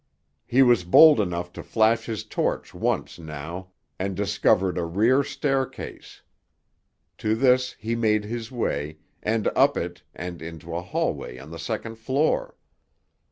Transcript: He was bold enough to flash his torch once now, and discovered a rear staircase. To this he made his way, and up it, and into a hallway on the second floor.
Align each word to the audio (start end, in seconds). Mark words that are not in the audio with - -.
He 0.47 0.63
was 0.63 0.83
bold 0.83 1.19
enough 1.21 1.53
to 1.53 1.61
flash 1.61 2.07
his 2.07 2.23
torch 2.23 2.73
once 2.73 3.19
now, 3.19 3.67
and 3.99 4.15
discovered 4.17 4.75
a 4.79 4.83
rear 4.83 5.23
staircase. 5.23 6.23
To 7.19 7.35
this 7.35 7.73
he 7.77 7.95
made 7.95 8.23
his 8.23 8.51
way, 8.51 8.97
and 9.21 9.47
up 9.55 9.77
it, 9.77 10.01
and 10.15 10.41
into 10.41 10.73
a 10.75 10.81
hallway 10.81 11.37
on 11.37 11.51
the 11.51 11.59
second 11.59 11.97
floor. 11.99 12.55